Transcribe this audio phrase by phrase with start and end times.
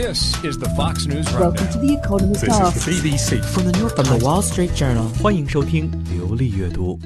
[0.00, 2.84] This is the Fox News Welcome to the Economist This is Ask.
[2.84, 3.42] the BBC.
[3.52, 5.08] From the New York From the Times Wall Street Journal.
[5.20, 6.96] 欢迎收听流利阅读。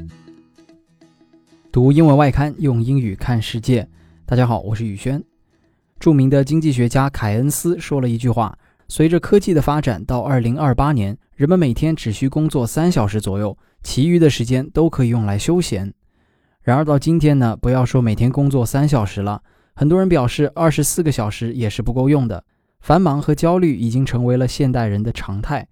[1.73, 3.89] 读英文外刊，用英语看世界。
[4.27, 5.25] 大家好，我是宇轩。
[5.99, 15.91] 著名的经济学家凯恩斯说了一句话：随着科技的发展，到2028年，人们每天只需工作三小时左右，其余的时间都可以用来休闲。
[16.61, 19.41] 然而到今天呢，不要说每天工作三小时了，
[19.75, 22.45] 很多人表示二十四个小时也是不够用的。
[22.83, 25.69] 繁忙和焦虑已经成为了现代人的常态。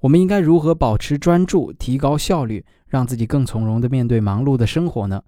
[0.00, 5.22] 我们应该如何保持专注，提高效率，让自己更从容地面对忙碌的生活呢？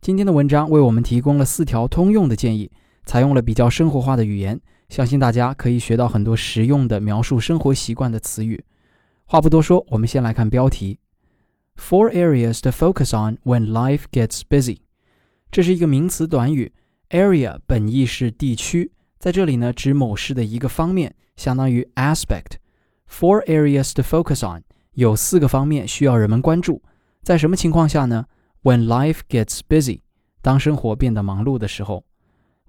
[0.00, 2.70] 今天的文章为我们提供了四条通用的建议，
[3.06, 8.64] 采用了比较生活化的语言，相信大家可以学到很多实用的描述生活习惯的词语。
[9.26, 10.98] 话不多说，我们先来看标题
[11.76, 14.78] ：Four areas to focus on when life gets busy。
[15.52, 16.72] 这是一个名词短语
[17.10, 18.90] ，area 本意是地区。
[19.23, 24.63] 在这里呢，指某事的一个方面，相当于 aspect。Four areas to focus on
[24.93, 26.81] 有四个方面需要人们关注。
[27.23, 28.25] 在什么情况下呢？
[28.63, 30.01] When life gets busy，
[30.41, 32.03] 当生活变得忙碌的时候。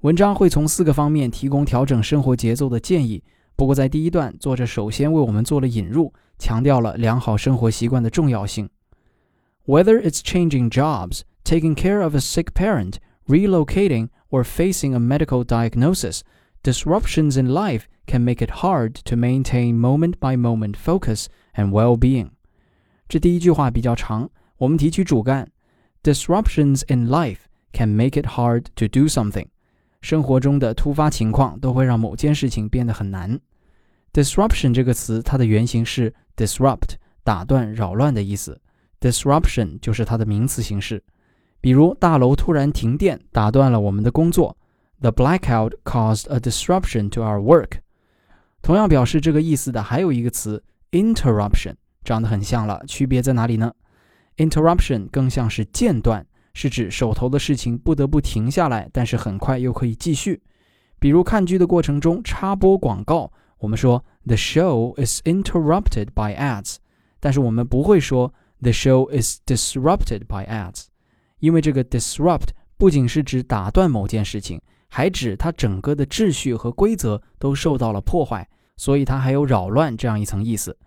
[0.01, 3.23] 文章会从四个方面提供调整生活节奏的建议。
[3.55, 8.71] 不过在第一段，作者首先为我们做了引入，强调了良好生活习惯的重要性。
[9.67, 12.95] Whether it's changing jobs, taking care of a sick parent,
[13.27, 16.21] relocating, or facing a medical diagnosis,
[16.65, 21.97] disruptions in life can make it hard to maintain moment by moment focus and well
[21.97, 22.31] being.
[23.09, 25.51] 这第一句话比较长，我们提取主干。
[26.03, 27.41] Disruptions in life
[27.73, 29.47] can make it hard to do something.
[30.01, 33.39] 生活中的突发情况都会让某件事情变得很难。
[34.13, 38.61] Disruption 这个词，它的原型是 disrupt，打断、扰乱的意思。
[39.01, 41.03] Disruption 就是它的名词形式。
[41.61, 44.57] 比如大楼突然停电，打断了我们的工作。
[45.06, 47.74] The blackout caused a disruption to our work.
[48.64, 53.72] 同样表示这个意思的还有一个词 interruption，长得很像了，区别在哪里呢
[54.38, 56.26] ？Interruption 更像是间断，
[56.56, 60.42] 是指手头的事情不得不停下来，但是很快又可以继续。
[60.98, 66.78] 比如看剧的过程中插播广告，我们说 The show is interrupted by ads，
[67.20, 70.86] 但是我们不会说 The show is disrupted by ads，
[71.38, 74.60] 因为这个 disrupt 不仅是指打断某件事情。
[74.88, 78.48] 还指它整个的秩序和规则都受到了破坏，
[78.78, 80.78] 所以它还有扰乱这样一层意思。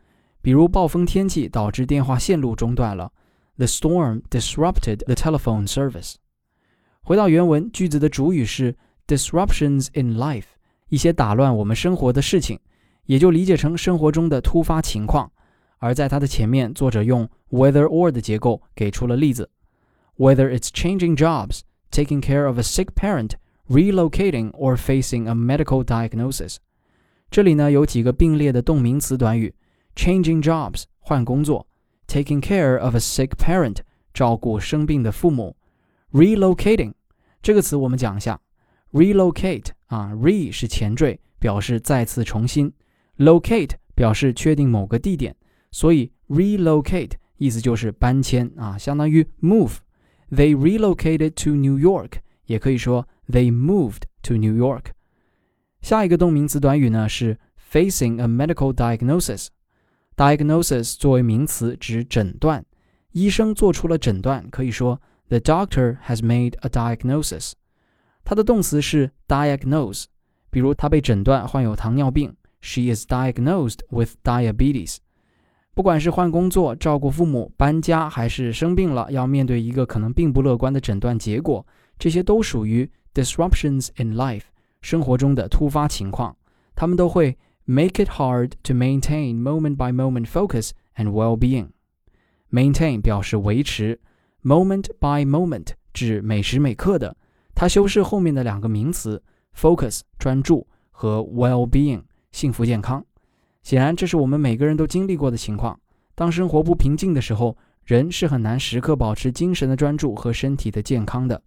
[0.41, 3.13] 比如暴风天气导致电话线路中断了
[3.57, 6.15] ，The storm disrupted the telephone service。
[7.03, 8.77] 回到原文，句子的主语是
[9.07, 10.45] disruptions in life，
[10.89, 12.59] 一些打乱我们生活的事情，
[13.07, 15.31] 也就理解成生活中的突发情况。
[15.79, 19.51] 而在它的前面，作者用 whether or 的结构给出了例子
[20.17, 21.61] ：whether it's changing jobs,
[21.91, 23.33] taking care of a sick parent。
[23.70, 26.58] relocating or facing a medical diagnosis。
[27.30, 29.54] 这里呢有几个并列的动名词短语：
[29.96, 31.68] changing jobs 换工作，
[32.08, 33.78] taking care of a sick parent
[34.14, 35.56] 照顾生病的父母，
[36.12, 36.94] relocating
[37.42, 38.40] 这个词我们讲一下，
[38.92, 42.72] relocate 啊，re 是前缀，表示再次重新，
[43.18, 45.36] locate 表示确定某个地点，
[45.72, 52.14] 所以 relocate 意思就是搬迁啊，相当于 move。They relocated to New York，
[52.49, 54.87] 也可以说 They moved to New York。
[55.81, 57.39] 下一个动名词短语呢是
[57.73, 59.47] facing a medical diagnosis。
[60.17, 62.65] diagnosis 作为名词指诊断，
[63.13, 67.53] 医生做出了诊断，可以说 The doctor has made a diagnosis。
[68.25, 70.07] 它的动词是 diagnose，
[70.51, 74.97] 比如他被诊断患有糖尿病，She is diagnosed with diabetes。
[75.75, 81.65] 不管是换工作、照顾父母、搬家，还是生病了要面对一个可能并不乐观的诊断结果，
[81.99, 84.43] 这些都属于 disruptions in life，
[84.81, 86.37] 生活中的突发情况，
[86.75, 91.69] 他们都会 make it hard to maintain moment by moment focus and well-being。
[92.51, 94.01] maintain 表示维持
[94.43, 97.17] ，moment by moment 指每时每刻的，
[97.55, 99.23] 它修饰后面的两个名词
[99.55, 103.05] focus 专注和 well-being 幸福健康。
[103.63, 105.79] 显然，这是我们每个人都经历过的情况。
[106.15, 111.43] 当生活不平静的时候，人是很难时刻保持精神的专注和身体的健康的。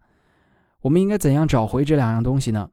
[0.82, 2.70] 我们应该怎样找回这两样东西呢？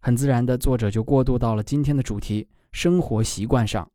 [0.00, 3.88] 很自然的，作者就过渡到了今天的主题——生活习惯上。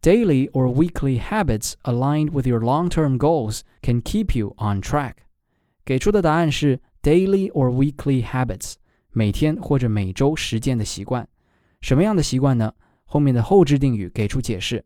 [0.00, 5.14] Daily or weekly habits aligned with your long-term goals can keep you on track。
[5.84, 8.74] 给出的答案是 daily or weekly habits，
[9.10, 11.26] 每天或者每周实践的习惯。
[11.80, 12.72] 什么样的习惯呢？
[13.04, 14.84] 后面的后置定语给出解释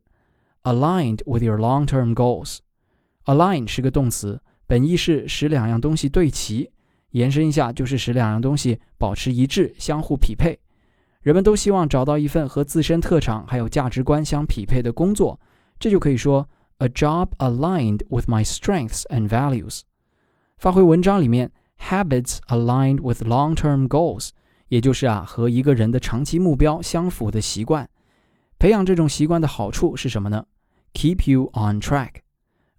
[0.62, 2.58] ：aligned with your long-term goals。
[3.26, 6.70] align 是个动词，本意是使两样东西对齐。
[7.10, 10.58] 延伸一下，就是使两样东西保持一致、相互匹配。
[11.20, 15.38] 人们都希望找到一份和自身特长还有价值观相匹配的工作，
[15.78, 19.80] 这就可以说 a job aligned with my strengths and values。
[20.58, 24.30] 发挥文章里面 habits aligned with long-term goals，
[24.68, 27.88] 也就是啊和一个人的长期目标相符的习惯。
[28.58, 30.44] 培养这种习惯的好处是什么呢
[30.94, 32.22] ？Keep you on track。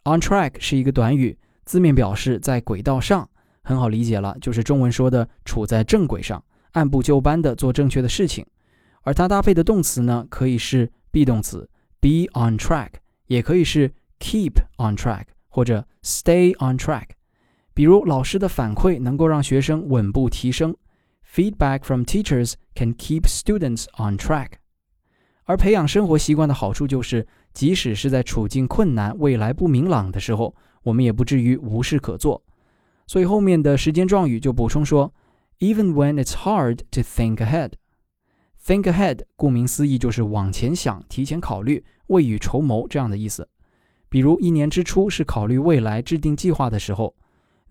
[0.03, 3.29] On track 是一个短语，字面表示在轨道上，
[3.63, 6.43] 很好理解了，就是中文说的处在正轨上。
[6.73, 8.45] 按部就班地做正确的事情，
[9.01, 11.67] 而它搭配的动词呢，可以是 be 动词
[11.99, 12.89] be on track，
[13.25, 17.05] 也可以是 keep on track 或者 stay on track。
[17.73, 20.75] 比如老师的反馈能够让学生稳步提升
[21.33, 24.49] ，feedback from teachers can keep students on track。
[25.45, 32.43] 而培养生活习惯的好处就是，即使是在处境困难、未来不明朗的时候，我们也不至于无事可做。
[33.08, 35.12] 所以后面的时间状语就补充说。
[35.60, 37.74] Even when it's hard to think ahead,
[38.62, 43.48] think ahead，顾名思义就是往前想、提前考虑、未雨绸缪这样的意思。
[44.08, 47.14] 比如一年之初是考虑未来、制定计划的时候，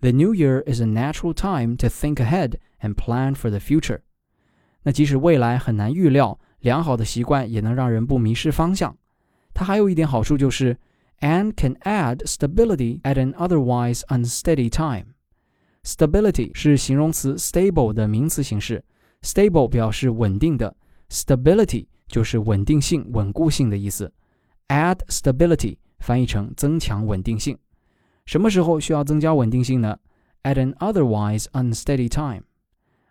[0.00, 4.00] The new year is a natural time to think ahead and plan for the future。
[4.82, 8.96] 那即使未来很难预料，良好的习惯也能让人不迷失方向。
[9.52, 10.78] 它还有一点好处就是
[11.20, 15.14] and can add stability at an otherwise unsteady time。
[15.89, 18.83] Stability 是形容词 stable 的名词形式
[19.23, 20.75] ，stable 表示稳定的
[21.09, 24.13] ，stability 就是稳定性、稳固性的意思。
[24.67, 27.57] Add stability 翻译成增强稳定性。
[28.27, 29.97] 什么时候需要增加稳定性呢
[30.43, 32.43] ？At an otherwise unsteady time。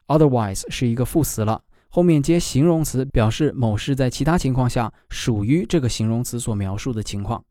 [0.07, 7.45] Otherwise 是一个副词了，后面接形容词，表示某事在其他情况下属于这个形容词所描述的情况。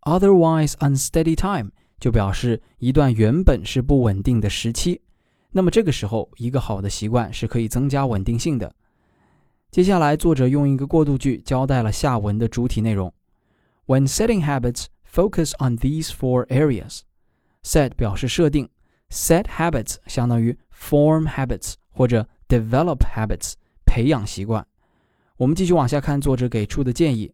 [0.00, 1.70] Otherwise unsteady time。
[2.04, 5.00] 就表示一段原本是不稳定的时期，
[5.52, 8.70] 那么这个时候一个好的习惯是可以增加稳定性的。
[9.70, 13.10] 接下来，作者用一个过渡句交代了下文的主体内容。
[13.86, 17.00] When setting habits, focus on these four areas.
[17.62, 18.68] Set 表示设定
[19.08, 23.54] ，set habits 相当于 form habits 或者 develop habits
[23.86, 24.66] 培养习惯。
[25.38, 27.32] 我们继续往下看作者给出的建议。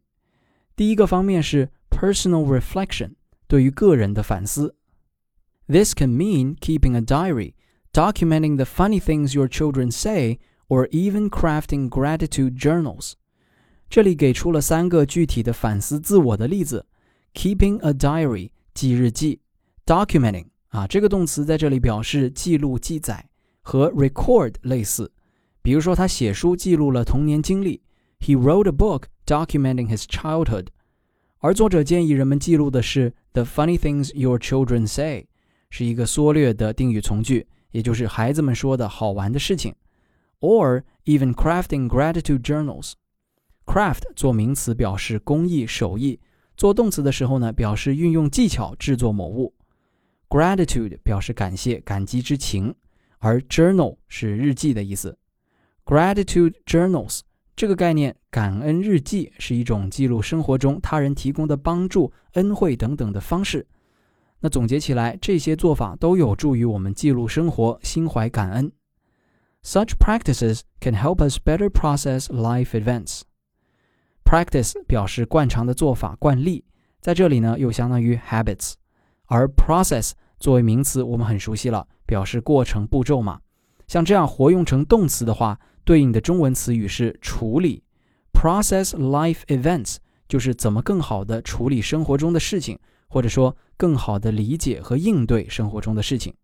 [0.76, 3.14] 第一个方面是 personal reflection。
[3.49, 4.75] 对于个人的反思。
[5.67, 7.53] This can mean keeping a diary,
[7.91, 13.13] documenting the funny things your children say, or even crafting gratitude journals.
[13.89, 16.85] 这里给出了三个具体的反思自我的例子：
[17.33, 19.39] keeping a diary 记日记，
[19.85, 23.29] documenting 啊这个动词在这里表示记录记载，
[23.61, 25.11] 和 record 类似。
[25.61, 27.81] 比如说他写书记录了童年经历，
[28.19, 30.67] He wrote a book documenting his childhood。
[31.39, 35.27] 而作者建议人们记录的是 the funny things your children say，
[35.69, 39.75] 是一个缩略的定语从句，也就是孩子们说的好玩的事情。
[40.39, 46.19] Or even crafting gratitude journals。Craft 做名词表示工艺手艺，
[46.55, 49.53] 做动词的时候呢，表示运用技巧制作某物。
[50.29, 52.75] Gratitude 表示感谢、感激之情，
[53.19, 55.17] 而 journal 是日记的意思。
[55.83, 57.21] Gratitude journals。
[57.60, 63.66] 这个概念，感恩日记是一种记录生活中他人提供的帮助、恩惠等等的方式。
[64.38, 68.72] 那总结起来，这些做法都有助于我们记录生活，心怀感恩。
[69.62, 73.20] Such practices can help us better process life events.
[74.24, 76.64] Practice 表示惯常的做法、惯例，
[77.02, 78.72] 在这里呢又相当于 habits。
[79.26, 83.38] 而 process 作为名词，我们很熟悉了，表示过程、步骤嘛。
[83.86, 85.60] 像这样活用成动词的话。
[85.84, 87.82] 对应的中文词语是处理
[88.32, 89.96] ，process life events
[90.28, 96.34] 就是怎么更好的处理生活中的事情，或者说更好的理解和应对生活中的事情。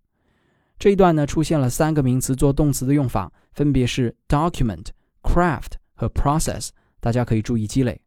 [0.79, 4.89] 这一段呢出现了三个名词做动词的用法，分别是 document、
[5.23, 8.01] craft 和 process，大家可以注意积累。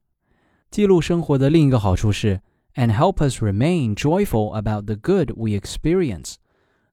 [0.69, 2.41] 记录生活的另一个好处是
[2.75, 6.35] ，and help us remain joyful about the good we experience。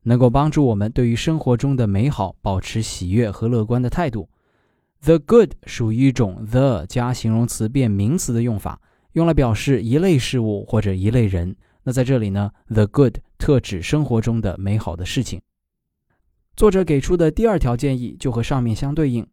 [0.08, 4.28] 能够帮助我们对于生活中的美好保持喜悦和乐观的态度。
[5.02, 8.80] The good 属于一种 the 加形容词变名词的用法，
[9.14, 11.56] 用来表示一类事物或者一类人。
[11.82, 15.42] 那在这里呢，the good 特指生活中的美好的事情。
[16.56, 19.26] 作者给出的第二条建议就和上面相对应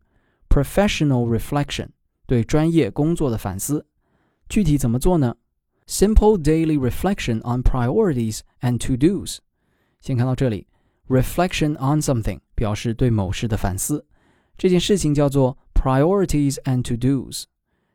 [0.50, 1.90] ，professional reflection
[2.26, 3.86] 对专业工作的反思。
[4.50, 5.36] 具体怎么做呢
[5.88, 9.38] ？Simple daily reflection on priorities and to-dos。
[10.04, 10.68] 先看到这里
[11.08, 14.06] ，reflection on something 表示对某事的反思。
[14.58, 17.46] 这件事情叫做 priorities and to dos。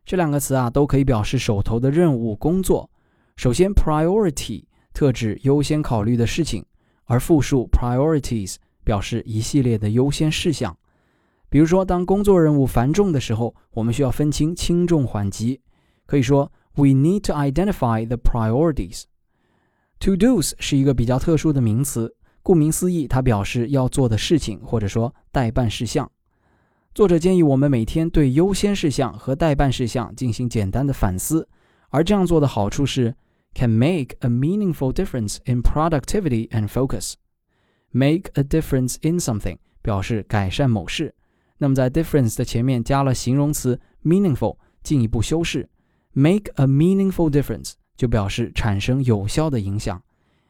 [0.06, 2.88] 这两个词啊，都可以表示手头的任务、工作。
[3.36, 6.64] 首先，priority 特指优先考虑的事情，
[7.04, 10.74] 而复数 priorities 表示一系列的优先事项。
[11.50, 15.60] 比如说，当工作任务繁重的时候，我们需要分清轻重缓急。
[16.06, 19.02] 可以说，We need to identify the priorities.
[20.00, 26.10] To dos 是一个比较特殊的名词，顾名思义，它表示要做的事情或者说待办事项。
[26.94, 31.48] 作者建议我们每天对优先事项和待办事项进行简单的反思，
[31.90, 33.14] 而这样做的好处是
[33.54, 37.14] can make a meaningful difference in productivity and focus.
[37.90, 41.14] Make a difference in something 表示改善某事，
[41.58, 45.68] 那么在 difference 的前面加了形容词 meaningful，进一步修饰
[46.12, 50.00] ，make a meaningful difference 就表示产生有效的影响，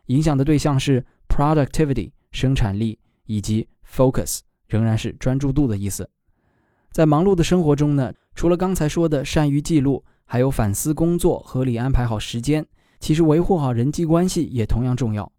[0.06, 6.08] 影响的对象是 productivity 生产力以及 focus 仍然是专注度的意思。
[6.92, 12.66] 在忙碌的生活中呢，除了刚才说的善于记录，还有反思工作、合理安排好时间，
[13.00, 15.32] 其实维护好人际关系也同样重要。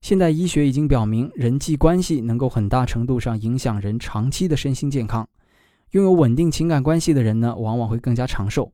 [0.00, 5.28] 现代医学已经表明，人际关系能够很大程度上影响人长期的身心健康。
[5.90, 8.72] 拥有稳定情感关系的人呢，往往会更加长寿。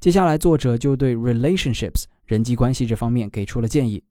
[0.00, 4.04] 接下来，作者就对 relationships 人际关系这方面给出了建议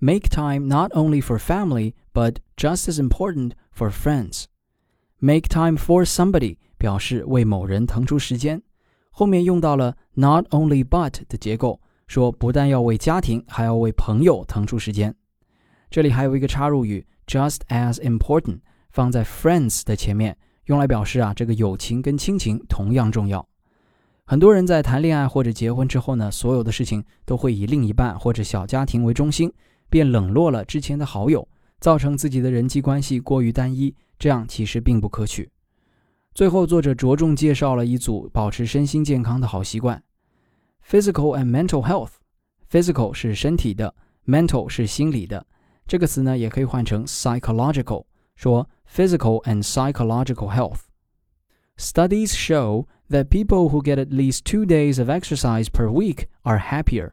[0.00, 4.46] ：Make time not only for family, but just as important for friends.
[5.20, 8.62] Make time for somebody 表示为某人腾出时间，
[9.12, 15.14] 后面用到了 not only but 的结构，说不但要为家庭，还要为朋友腾出时间。
[15.90, 18.58] 这里还有一个插入语，just as important，
[18.90, 23.48] 放在 friends 的前面，用来表示啊，这个友情跟亲情同样重要。
[24.26, 29.52] 很多人在谈恋爱或者结婚之后呢，所有的事情都会以另一半或者小家庭为中心，
[29.90, 31.46] 便冷落了之前的好友，
[31.78, 35.50] 造成自己的人际关系过于单一，这样其实并不可取。
[36.32, 40.02] 最后，作者着重介绍了一组保持身心健康的好习惯
[40.88, 42.12] ：physical and mental health。
[42.70, 43.94] physical 是身体的
[44.26, 45.46] ，mental 是心理的。
[45.86, 50.80] 这个词呢，也可以换成 psychological，说 physical and psychological health.
[51.76, 56.59] Studies show that people who get at least two days of exercise per week are
[56.59, 57.11] happier.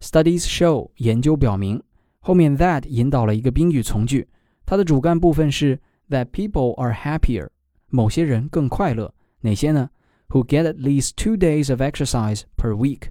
[0.00, 1.82] Studies show 研究表明，
[2.20, 4.28] 后面 that 引导了一个宾语从句，
[4.64, 5.78] 它的主干部分是
[6.08, 7.48] that people are happier，
[7.88, 9.12] 某些人更快乐。
[9.40, 9.90] 哪些呢？
[10.28, 13.08] Who get at least two days of exercise per week。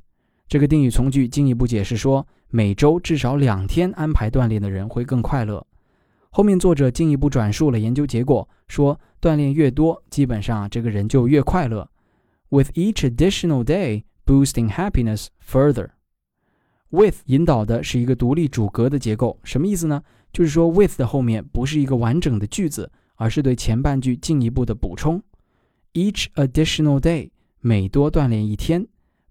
[0.48, 5.66] 这个定语从句进一步解释说，每周至少两天安排锻炼的人会更快乐。
[6.37, 11.89] 后面作者进一步转述了研究结果，说锻炼越多，基本上这个人就越快乐。
[12.49, 15.91] With each additional day boosting happiness further.
[16.91, 20.03] With 引导的是一个独立主格的结构，什么意思呢？
[20.33, 25.23] 就是说 with 的后面不是一个完整的句子，而是对前半句进一步的补充。
[25.93, 28.89] Each additional day 每多锻炼一天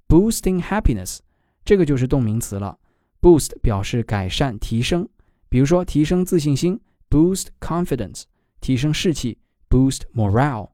[0.07, 1.17] ，boosting happiness
[1.65, 2.79] 这个就是动名词了。
[3.19, 5.09] Boost 表示改善、提升，
[5.49, 6.79] 比如说提升自信心
[7.13, 8.23] ，boost confidence；
[8.59, 9.37] 提升士气
[9.69, 10.71] ，boost morale。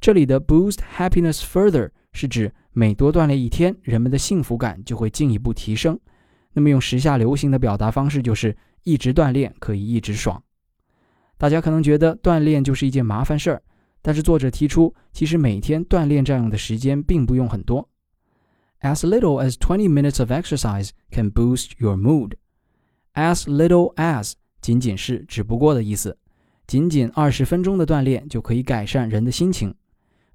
[0.00, 5.98] 这里的 boost happiness further 是指每多锻炼一天，人们的幸福感就会进一步提升。
[6.52, 10.40] 那么用时下流行的表达方式就是一直锻炼可以一直爽。
[11.36, 13.60] 大家可能觉得锻炼就是一件麻烦事儿，
[14.00, 17.88] 但是作者提出，其实每天锻炼占用的时间并不用很多。
[18.80, 22.34] As little as 20 minutes of exercise can boost your mood.
[23.14, 24.34] As little as
[24.64, 26.16] 仅仅是只不过的意思，
[26.66, 29.74] 仅仅二十分钟的锻炼就可以改善人的心情。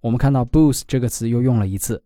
[0.01, 2.03] 我们看到 boost 这个词又用了一次。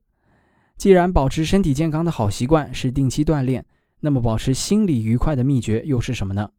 [0.77, 3.65] 既然保持身体健康的好习惯是定期锻炼，
[3.99, 6.49] 那么保持心理愉快的秘诀又是什么呢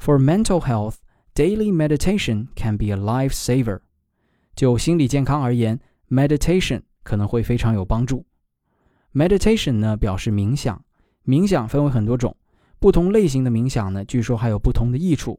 [0.00, 0.96] ？For mental health,
[1.32, 3.78] daily meditation can be a lifesaver.
[4.56, 5.78] 就心理健康而言
[6.10, 8.26] ，meditation 可能会非常有帮助。
[9.14, 10.84] Meditation 呢表示冥想，
[11.24, 12.36] 冥想分为很多种，
[12.80, 15.38] 不同类型的冥想呢，据说还有不同的益处。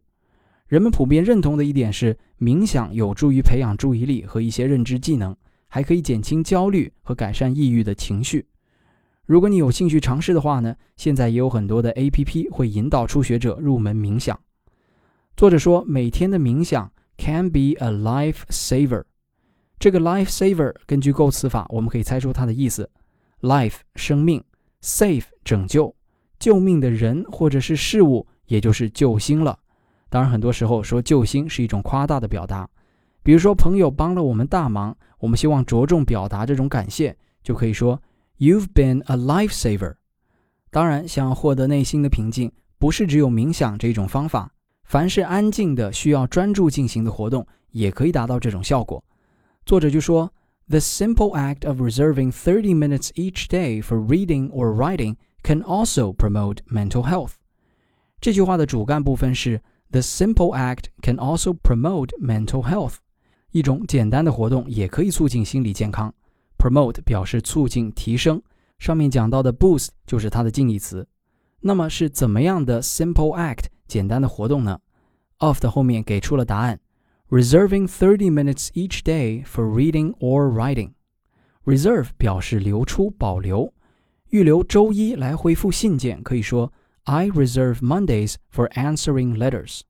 [0.68, 5.36] 人们普遍认同的一点是，冥想有助于培养注意力和一些认知技能，
[5.68, 8.46] 还可以减轻焦虑和改善抑郁的情绪。
[9.26, 14.40] 如果你有兴趣尝试的话呢，现在也有很多的 APP 会引导初学者入门冥想。
[15.38, 19.04] 作者说，每天的冥想 can be a lifesaver。
[19.80, 22.90] 这个 lifesaver 根据构词法，我们可以猜出它的意思。
[23.42, 24.44] Life 生命
[24.82, 25.96] ，save 拯救，
[26.40, 29.60] 救命的人或者是事物，也就是救星了。
[30.10, 32.68] 当然，很多时候说救星是一种夸大的表达。
[33.22, 38.02] 比如说，朋友帮了我们大忙，我们希望着重表达这种感谢，就可以说
[38.38, 39.96] You've been a lifesaver。
[40.72, 44.52] 当然，想要获得内心的平静，不是只有冥想这一种方法，
[44.86, 49.04] 凡是安静的、需要专注进行的活动，也可以达到这种效果。
[49.66, 50.32] 作者就说。
[50.72, 56.59] The simple act of reserving 30 minutes each day for reading or writing can also promote
[56.71, 57.33] mental health.
[58.21, 62.97] 这句话的主干部分是 The simple act can also promote mental health.
[63.51, 66.13] 一种简单的活动也可以促进心理健康。
[66.59, 68.43] Promote 表示促进、提升，
[68.79, 71.07] 上面讲到的 boost 就是它的近义词。
[71.61, 74.81] 那么是怎么样的 simple act 简单的活动呢？
[75.39, 76.81] Of 的后面给出了答案：
[77.29, 83.73] reserving thirty minutes each day for reading or writing。Reserve 表示留出、保留，
[84.30, 86.72] 预留周一来回复信件，可以说
[87.06, 89.82] I reserve Mondays for answering letters。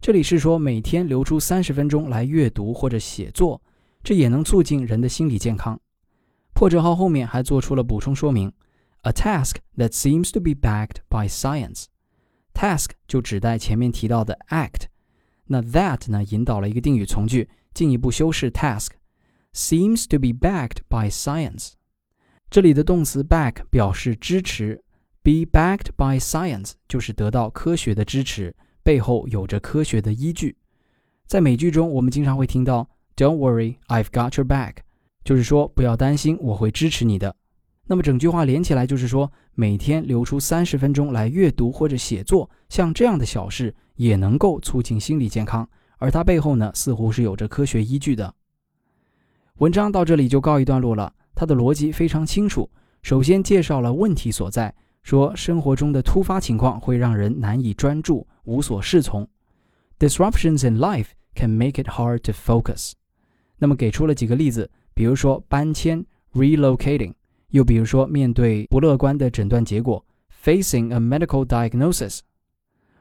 [0.00, 3.62] 这里是说每天留出三十分钟来阅读或者写作，
[4.02, 5.80] 这也能促进人的心理健康。
[6.52, 8.52] 破折号后面还做出了补充说明
[9.02, 11.84] ：a task that seems to be backed by science。
[12.52, 14.86] task 就指代前面提到的 act，
[15.46, 18.88] 那 that 呢引导了一个定语从句，进一步修饰 task。
[19.54, 21.74] seems to be backed by science。
[22.52, 24.78] 这里的动词 back 表示支持
[25.22, 30.54] ，be backed by science 就是得到科学的支持，背后有着科学的依据。
[31.26, 34.74] 在美剧中，我们经常会听到 "Don't worry, I've got your back"，
[35.24, 37.34] 就是说不要担心，我会支持你的。
[37.86, 45.66] 那么整句话连起来就是说，每天留出三十分钟来阅读或者写作，像这样的小事也能够促进心理健康，
[45.96, 48.34] 而它背后呢，似乎是有着科学依据的。
[49.54, 51.14] 文章到这里就告一段落了。
[51.42, 52.70] 他的逻辑非常清楚。
[53.02, 54.72] 首先介绍了问题所在，
[55.02, 59.28] 说生活中的突发情况会让人难以专注、无所适从。
[59.98, 62.92] Disruptions in life can make it hard to focus。
[63.58, 67.12] 那么给出了几个例子，比如说搬迁 （relocating），
[67.48, 70.06] 又比如说面对不乐观的诊断结果
[70.44, 72.20] （facing a medical diagnosis）。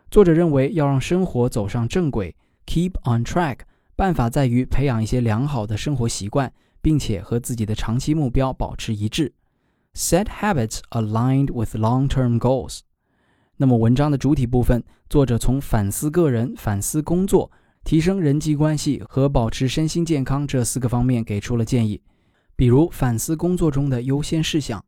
[0.09, 3.57] 作者认为要让生活走上正轨 （keep on track）。
[3.95, 9.33] 办法在于培养一些良好的生活习惯，并且和自己的长期目标保持一致。
[9.93, 12.79] Set habits aligned with long-term goals。
[13.57, 17.51] 那么文章的主体部分，作者从反思个人、反思工作、
[17.83, 22.01] 提升人际关系和保持身心健康这四个方面给出了建议。
[22.55, 24.83] 比如反思工作中的优先事项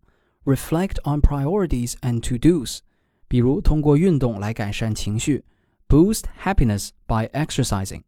[0.45, 2.79] ，reflect on priorities and to-dos。
[3.27, 5.43] 比如通过运动来改善情绪
[5.87, 8.01] ，boost happiness by exercising。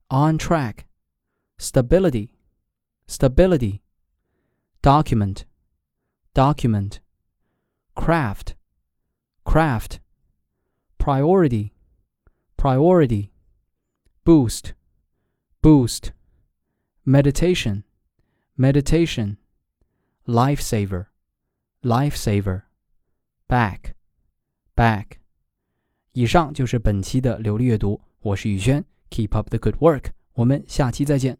[0.08, 0.86] on track,
[1.58, 2.36] stability,
[3.08, 3.80] stability,
[4.80, 5.44] document,
[6.32, 7.00] document,
[7.96, 8.54] craft,
[9.46, 9.98] craft,
[10.98, 11.70] priority,
[12.56, 13.30] priority,
[14.24, 14.74] boost,
[15.60, 16.12] boost,
[17.04, 17.82] meditation,
[18.56, 19.36] meditation,
[20.26, 21.06] lifesaver,
[21.82, 22.62] lifesaver,
[23.48, 23.94] back,
[24.76, 25.18] back。
[26.12, 31.38] 以上就是本期的流利阅读，我是宇轩，Keep up the good work，我们下期再见。